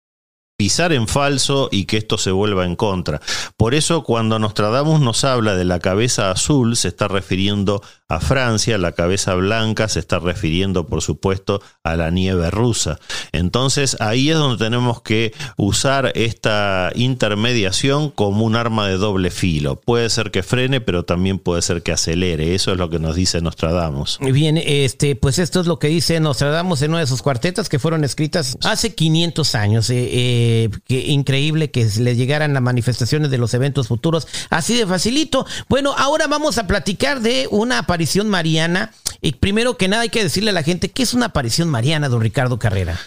pisar 0.62 0.94
en 0.94 1.08
falso 1.08 1.70
y 1.72 1.86
que 1.86 1.98
esto 1.98 2.20
se 2.20 2.30
vuelva 2.30 2.68
en 2.68 2.76
contra. 2.76 3.20
Por 3.58 3.74
eso 3.74 4.04
cuando 4.04 4.38
Nostradamus 4.38 5.02
nos 5.02 5.24
habla 5.24 5.56
de 5.56 5.64
la 5.64 5.80
cabeza 5.80 6.30
azul, 6.30 6.76
se 6.76 6.90
está 6.90 7.08
refiriendo 7.08 7.82
a 8.08 8.20
Francia, 8.20 8.78
la 8.78 8.92
cabeza 8.92 9.34
blanca 9.36 9.88
se 9.88 10.00
está 10.00 10.20
refiriendo, 10.20 10.86
por 10.86 11.02
supuesto, 11.02 11.64
a 11.84 11.96
la 11.96 12.12
nieve 12.12 12.52
rusa. 12.52 13.00
Entonces 13.32 13.98
ahí 14.02 14.30
es 14.30 14.38
donde 14.38 14.64
tenemos 14.64 15.02
que 15.02 15.34
usar 15.58 16.12
esta 16.14 16.92
intermediación 16.94 18.12
como 18.12 18.46
un 18.46 18.56
arma 18.56 18.88
de 18.88 18.98
doble 18.98 19.32
filo. 19.32 19.80
Puede 19.80 20.12
ser 20.12 20.30
que 20.30 20.44
frene, 20.44 20.80
pero 20.80 21.06
también 21.06 21.40
puede 21.40 21.64
ser 21.64 21.82
que 21.82 21.94
acelere. 21.94 22.54
Eso 22.54 22.72
es 22.72 22.78
lo 22.78 22.90
que 22.90 23.00
nos 23.00 23.16
dice 23.16 23.42
Nostradamus. 23.42 24.20
Bien, 24.20 24.58
este, 24.58 25.16
pues 25.16 25.40
esto 25.40 25.60
es 25.60 25.66
lo 25.66 25.80
que 25.80 25.88
dice 25.88 26.20
Nostradamus 26.20 26.84
en 26.84 26.92
una 26.92 27.00
de 27.00 27.08
sus 27.08 27.24
cuartetas 27.24 27.70
que 27.70 27.80
fueron 27.80 28.04
escritas 28.04 28.58
hace 28.64 28.94
500 28.94 29.56
años. 29.56 29.90
Eh, 29.90 30.10
eh, 30.12 30.51
increíble 30.88 31.72
que 31.72 31.88
le 32.00 32.16
llegaran 32.16 32.54
las 32.54 32.64
manifestaciones 32.64 33.32
de 33.32 33.38
los 33.38 33.54
eventos 33.54 33.88
futuros 33.88 34.28
así 34.50 34.76
de 34.76 34.86
facilito. 34.86 35.46
Bueno, 35.70 35.94
ahora 35.98 36.28
vamos 36.28 36.58
a 36.58 36.68
platicar 36.68 37.22
de 37.22 37.48
una 37.50 37.80
aparición 37.80 38.02
aparición 38.02 38.30
mariana. 38.30 38.92
Y 39.22 39.34
primero 39.34 39.78
que 39.78 39.88
nada 39.88 40.04
hay 40.04 40.10
que 40.10 40.24
decirle 40.24 40.50
a 40.50 40.54
la 40.54 40.64
gente 40.64 40.90
qué 40.90 41.04
es 41.04 41.14
una 41.14 41.28
aparición 41.28 41.70
mariana, 41.70 42.10
don 42.10 42.22
Ricardo 42.22 42.58
Carrera. 42.58 43.00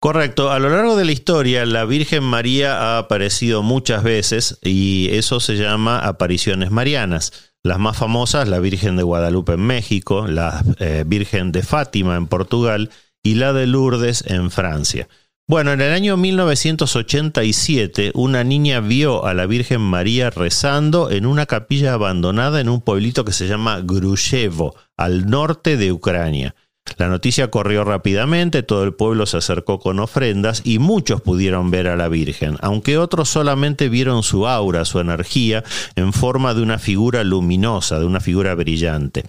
Correcto, 0.00 0.50
a 0.50 0.58
lo 0.58 0.68
largo 0.68 0.96
de 0.96 1.04
la 1.04 1.12
historia 1.12 1.64
la 1.64 1.84
Virgen 1.84 2.24
María 2.24 2.76
ha 2.76 2.98
aparecido 2.98 3.62
muchas 3.62 4.02
veces 4.02 4.58
y 4.60 5.08
eso 5.12 5.40
se 5.40 5.54
llama 5.54 6.00
apariciones 6.00 6.72
marianas. 6.72 7.52
Las 7.62 7.78
más 7.78 7.96
famosas, 7.96 8.48
la 8.48 8.58
Virgen 8.58 8.96
de 8.96 9.04
Guadalupe 9.04 9.52
en 9.52 9.60
México, 9.60 10.26
la 10.26 10.62
eh, 10.78 11.04
Virgen 11.06 11.52
de 11.52 11.62
Fátima 11.62 12.16
en 12.16 12.26
Portugal 12.26 12.90
y 13.22 13.36
la 13.36 13.52
de 13.52 13.66
Lourdes 13.66 14.24
en 14.26 14.50
Francia. 14.50 15.08
Bueno, 15.46 15.72
en 15.72 15.82
el 15.82 15.92
año 15.92 16.16
1987 16.16 18.12
una 18.14 18.44
niña 18.44 18.80
vio 18.80 19.26
a 19.26 19.34
la 19.34 19.44
Virgen 19.44 19.82
María 19.82 20.30
rezando 20.30 21.10
en 21.10 21.26
una 21.26 21.44
capilla 21.44 21.92
abandonada 21.92 22.62
en 22.62 22.70
un 22.70 22.80
pueblito 22.80 23.26
que 23.26 23.32
se 23.32 23.46
llama 23.46 23.80
Grushevo, 23.82 24.74
al 24.96 25.26
norte 25.28 25.76
de 25.76 25.92
Ucrania. 25.92 26.54
La 26.96 27.08
noticia 27.08 27.50
corrió 27.50 27.84
rápidamente, 27.84 28.62
todo 28.62 28.84
el 28.84 28.94
pueblo 28.94 29.26
se 29.26 29.36
acercó 29.36 29.80
con 29.80 30.00
ofrendas 30.00 30.62
y 30.64 30.78
muchos 30.78 31.20
pudieron 31.20 31.70
ver 31.70 31.88
a 31.88 31.96
la 31.96 32.08
Virgen, 32.08 32.56
aunque 32.62 32.96
otros 32.96 33.28
solamente 33.28 33.90
vieron 33.90 34.22
su 34.22 34.48
aura, 34.48 34.86
su 34.86 34.98
energía, 34.98 35.62
en 35.94 36.14
forma 36.14 36.54
de 36.54 36.62
una 36.62 36.78
figura 36.78 37.22
luminosa, 37.22 37.98
de 37.98 38.06
una 38.06 38.20
figura 38.20 38.54
brillante. 38.54 39.24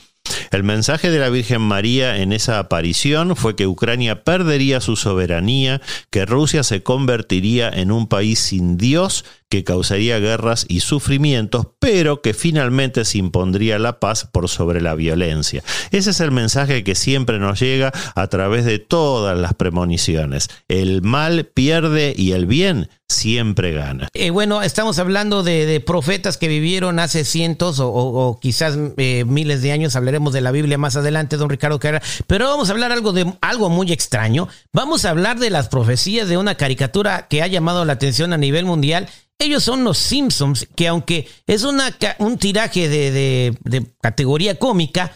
El 0.51 0.63
mensaje 0.63 1.11
de 1.11 1.19
la 1.19 1.29
Virgen 1.29 1.61
María 1.61 2.17
en 2.17 2.33
esa 2.33 2.59
aparición 2.59 3.35
fue 3.35 3.55
que 3.55 3.67
Ucrania 3.67 4.23
perdería 4.23 4.81
su 4.81 4.95
soberanía, 4.95 5.81
que 6.09 6.25
Rusia 6.25 6.63
se 6.63 6.83
convertiría 6.83 7.69
en 7.69 7.91
un 7.91 8.07
país 8.07 8.39
sin 8.39 8.77
Dios 8.77 9.25
que 9.49 9.63
causaría 9.63 10.19
guerras 10.19 10.65
y 10.67 10.79
sufrimientos, 10.79 11.67
pero 11.79 12.21
que 12.21 12.33
finalmente 12.33 13.05
se 13.05 13.19
impondría 13.19 13.79
la 13.79 13.99
paz 13.99 14.27
por 14.31 14.49
sobre 14.49 14.81
la 14.81 14.95
violencia. 14.95 15.63
Ese 15.91 16.11
es 16.11 16.19
el 16.19 16.31
mensaje 16.31 16.83
que 16.83 16.95
siempre 16.95 17.39
nos 17.39 17.59
llega 17.59 17.91
a 18.15 18.27
través 18.27 18.65
de 18.65 18.79
todas 18.79 19.37
las 19.37 19.53
premoniciones. 19.53 20.49
El 20.67 21.01
mal 21.01 21.45
pierde 21.45 22.13
y 22.17 22.31
el 22.31 22.45
bien 22.45 22.89
siempre 23.07 23.71
gana. 23.71 24.07
Eh, 24.13 24.31
bueno, 24.31 24.61
estamos 24.63 24.97
hablando 24.97 25.43
de, 25.43 25.79
profetas 25.85 26.37
que 26.37 26.47
vivieron 26.47 26.99
hace 26.99 27.23
cientos 27.23 27.79
o, 27.79 28.39
quizás 28.41 28.77
eh, 28.97 29.25
miles 29.25 29.61
de 29.61 29.71
años. 29.71 29.95
Hablaremos 29.95 30.33
de 30.33 30.41
la 30.41 30.51
Biblia 30.51 30.77
más 30.77 30.95
adelante, 30.95 31.37
don 31.37 31.49
Ricardo 31.49 31.79
Carrera. 31.79 32.03
Pero 32.27 32.49
vamos 32.49 32.69
a 32.69 32.71
hablar 32.73 32.91
algo 32.91 33.13
de 33.13 33.31
algo 33.41 33.69
muy 33.69 33.91
extraño. 33.91 34.47
Vamos 34.73 35.05
a 35.05 35.11
hablar 35.11 35.39
de 35.39 35.49
las 35.49 35.69
profecías 35.69 36.27
de 36.27 36.37
una 36.37 36.55
caricatura 36.55 37.27
que 37.27 37.43
ha 37.43 37.47
llamado 37.47 37.85
la 37.85 37.93
atención 37.93 38.33
a 38.33 38.37
nivel 38.37 38.65
mundial 38.65 39.07
ellos 39.39 39.63
son 39.63 39.83
los 39.83 39.97
Simpsons, 39.97 40.67
que 40.75 40.87
aunque 40.87 41.27
es 41.45 41.63
un 41.63 42.37
tiraje 42.37 42.89
de, 42.89 43.85
categoría 44.01 44.57
cómica, 44.57 45.11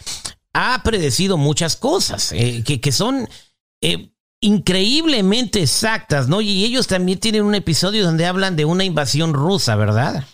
ha 0.52 0.82
predecido 0.82 1.36
muchas 1.36 1.76
cosas 1.76 2.32
eh, 2.32 2.62
que, 2.64 2.92
son 2.92 3.28
eh, 3.80 4.10
increíblemente 4.40 5.62
exactas, 5.62 6.28
¿no? 6.28 6.40
Y 6.40 6.64
ellos 6.64 6.86
también 6.86 7.18
tienen 7.18 7.44
un 7.44 7.54
episodio 7.54 8.04
donde 8.04 8.26
hablan 8.26 8.56
de 8.56 8.64
una 8.64 8.84
invasión 8.84 9.32
rusa, 9.32 9.76
¿verdad? 9.76 10.24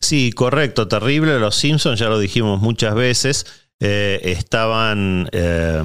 Sí, 0.00 0.32
correcto, 0.32 0.88
terrible. 0.88 1.38
Los 1.38 1.56
Simpsons, 1.56 1.98
ya 1.98 2.08
lo 2.08 2.18
dijimos 2.18 2.60
muchas 2.60 2.94
veces, 2.94 3.46
eh, 3.80 4.20
estaban 4.24 5.28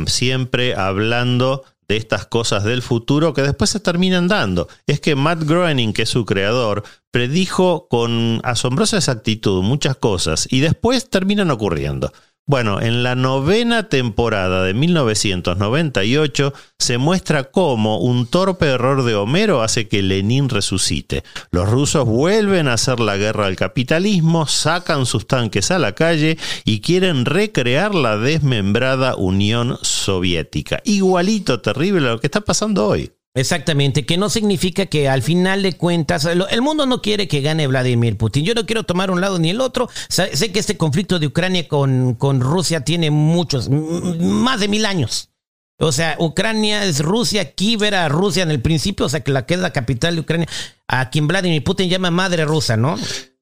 siempre 0.05 0.75
hablando 0.75 1.63
de 1.87 1.97
estas 1.97 2.25
cosas 2.25 2.63
del 2.63 2.81
futuro 2.81 3.33
que 3.33 3.41
después 3.41 3.69
se 3.69 3.79
terminan 3.79 4.27
dando. 4.27 4.67
Es 4.87 4.99
que 4.99 5.15
Matt 5.15 5.43
Groening, 5.43 5.93
que 5.93 6.03
es 6.03 6.09
su 6.09 6.25
creador, 6.25 6.83
predijo 7.11 7.87
con 7.89 8.41
asombrosa 8.43 8.97
exactitud 8.97 9.63
muchas 9.63 9.95
cosas 9.95 10.47
y 10.51 10.59
después 10.59 11.09
terminan 11.09 11.49
ocurriendo. 11.51 12.11
Bueno, 12.49 12.79
en 12.79 13.03
la 13.03 13.15
novena 13.15 13.89
temporada 13.89 14.63
de 14.63 14.73
1998 14.73 16.53
se 16.79 16.97
muestra 16.97 17.51
cómo 17.51 17.99
un 17.99 18.25
torpe 18.25 18.67
error 18.67 19.03
de 19.03 19.15
Homero 19.15 19.61
hace 19.61 19.89
que 19.89 20.01
Lenin 20.01 20.47
resucite. 20.47 21.25
Los 21.51 21.69
rusos 21.69 22.05
vuelven 22.05 22.69
a 22.69 22.73
hacer 22.75 23.01
la 23.01 23.17
guerra 23.17 23.47
al 23.47 23.57
capitalismo, 23.57 24.47
sacan 24.47 25.05
sus 25.05 25.27
tanques 25.27 25.71
a 25.71 25.77
la 25.77 25.91
calle 25.91 26.37
y 26.63 26.79
quieren 26.79 27.25
recrear 27.25 27.93
la 27.93 28.17
desmembrada 28.17 29.17
Unión 29.17 29.77
Soviética. 29.81 30.79
Igualito 30.85 31.59
terrible 31.59 32.07
a 32.07 32.11
lo 32.13 32.21
que 32.21 32.27
está 32.27 32.39
pasando 32.39 32.87
hoy. 32.87 33.11
Exactamente, 33.37 34.03
que 34.03 34.17
no 34.17 34.31
significa 34.31 34.87
que 34.87 35.07
al 35.07 35.21
final 35.21 35.61
de 35.61 35.73
cuentas, 35.73 36.25
el 36.25 36.61
mundo 36.63 36.87
no 36.87 37.03
quiere 37.03 37.27
que 37.27 37.41
gane 37.41 37.67
Vladimir 37.67 38.17
Putin. 38.17 38.43
Yo 38.43 38.55
no 38.55 38.65
quiero 38.65 38.83
tomar 38.83 39.11
un 39.11 39.21
lado 39.21 39.37
ni 39.37 39.51
el 39.51 39.61
otro. 39.61 39.87
Sé 40.09 40.51
que 40.51 40.57
este 40.57 40.75
conflicto 40.75 41.19
de 41.19 41.27
Ucrania 41.27 41.67
con, 41.67 42.15
con 42.15 42.41
Rusia 42.41 42.81
tiene 42.81 43.11
muchos, 43.11 43.69
más 43.69 44.59
de 44.59 44.67
mil 44.67 44.87
años. 44.87 45.29
O 45.77 45.91
sea, 45.91 46.15
Ucrania 46.17 46.83
es 46.85 47.01
Rusia, 47.01 47.51
Kiev 47.51 47.83
era 47.83 48.09
Rusia 48.09 48.41
en 48.41 48.49
el 48.49 48.59
principio, 48.59 49.05
o 49.05 49.09
sea, 49.09 49.19
que 49.19 49.31
la 49.31 49.45
que 49.45 49.53
es 49.53 49.59
la 49.59 49.71
capital 49.71 50.15
de 50.15 50.21
Ucrania, 50.21 50.47
a 50.87 51.11
quien 51.11 51.27
Vladimir 51.27 51.63
Putin 51.63 51.89
llama 51.89 52.09
madre 52.09 52.43
rusa, 52.43 52.75
¿no? 52.75 52.95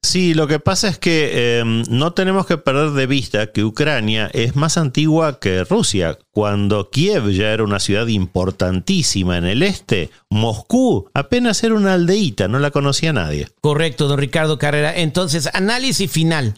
Sí, 0.06 0.36
lo 0.36 0.48
que 0.48 0.60
pasa 0.60 0.88
es 0.88 1.00
que 1.00 1.60
em, 1.60 1.84
no 1.90 2.14
tenemos 2.14 2.46
que 2.46 2.60
perder 2.60 2.92
de 2.92 3.08
vista 3.08 3.52
que 3.52 3.64
Ucrania 3.64 4.30
es 4.34 4.56
más 4.56 4.78
antigua 4.78 5.40
que 5.40 5.64
Rusia. 5.64 6.20
Cuando 6.32 6.92
Kiev 6.92 7.32
ya 7.32 7.52
era 7.52 7.64
una 7.64 7.80
ciudad 7.80 8.06
importantísima 8.06 9.38
en 9.38 9.46
el 9.46 9.64
este, 9.64 10.12
Moscú 10.30 11.10
apenas 11.16 11.64
era 11.64 11.74
una 11.74 11.96
aldeíta, 11.96 12.48
no 12.48 12.60
la 12.60 12.70
conocía 12.70 13.14
nadie. 13.14 13.50
Correcto, 13.62 14.08
don 14.08 14.20
Ricardo 14.20 14.60
Carrera. 14.60 14.96
Entonces, 14.96 15.50
análisis 15.54 16.12
final. 16.12 16.54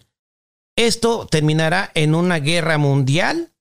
¿Esto 0.76 1.26
terminará 1.32 1.90
en 1.96 2.16
una 2.16 2.40
guerra 2.40 2.78
mundial? 2.78 3.54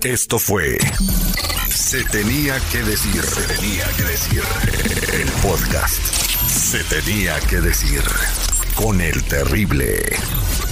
Esto 0.02 0.38
fue 0.38 0.78
Se 1.68 2.04
tenía 2.04 2.58
que 2.70 2.82
decir, 2.84 3.22
se 3.22 3.42
tenía 3.54 3.84
que 3.96 4.04
decir 4.04 4.42
el 5.12 5.28
podcast. 5.42 6.00
Se 6.48 6.84
tenía 6.84 7.38
que 7.40 7.60
decir 7.60 8.02
con 8.78 9.00
el 9.00 9.24
terrible. 9.24 10.67